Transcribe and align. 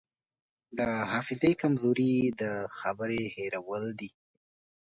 د 0.77 0.79
حافظې 1.11 1.51
کمزوري 1.61 2.15
د 2.41 2.43
خبرې 2.77 3.23
هېرول 3.35 3.83
دي. 3.99 4.09